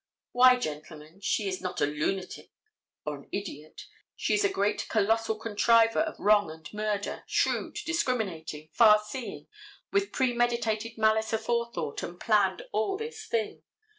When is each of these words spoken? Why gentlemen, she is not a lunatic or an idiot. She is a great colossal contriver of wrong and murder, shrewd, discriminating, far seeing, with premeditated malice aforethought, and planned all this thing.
Why 0.31 0.55
gentlemen, 0.57 1.19
she 1.21 1.47
is 1.47 1.61
not 1.61 1.79
a 1.79 1.85
lunatic 1.85 2.49
or 3.05 3.17
an 3.17 3.29
idiot. 3.31 3.85
She 4.15 4.33
is 4.33 4.43
a 4.43 4.49
great 4.49 4.89
colossal 4.89 5.35
contriver 5.35 5.99
of 5.99 6.19
wrong 6.19 6.49
and 6.49 6.67
murder, 6.73 7.23
shrewd, 7.27 7.77
discriminating, 7.85 8.69
far 8.73 8.99
seeing, 9.07 9.45
with 9.91 10.11
premeditated 10.11 10.97
malice 10.97 11.33
aforethought, 11.33 12.01
and 12.01 12.19
planned 12.19 12.63
all 12.71 12.97
this 12.97 13.27
thing. 13.27 13.61